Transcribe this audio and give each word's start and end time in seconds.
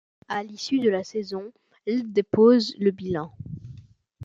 À 0.29 0.41
l'issue 0.41 0.79
de 0.79 0.89
la 0.89 1.03
saison, 1.03 1.53
l' 1.85 2.11
dépose 2.11 2.73
le 2.79 2.89
bilan. 2.89 3.31